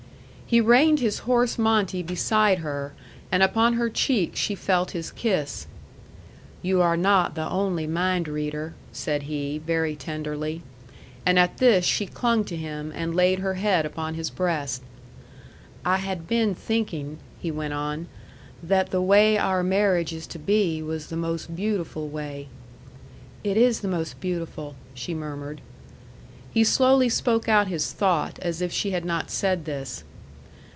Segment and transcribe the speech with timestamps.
[0.51, 2.91] He reined his horse Monte beside her,
[3.31, 5.65] and upon her cheek she felt his kiss.
[6.61, 10.61] "You are not the only mind reader," said he, very tenderly.
[11.25, 14.83] And at this she clung to him, and laid her head upon his breast.
[15.85, 18.07] "I had been thinking," he went on,
[18.61, 22.49] "that the way our marriage is to be was the most beautiful way."
[23.41, 25.61] "It is the most beautiful," she murmured.
[26.53, 30.03] He slowly spoke out his thought, as if she had not said this.